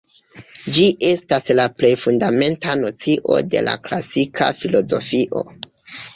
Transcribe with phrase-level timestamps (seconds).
[0.77, 5.47] Ĝi estas la plej fundamenta nocio de klasika filozofio.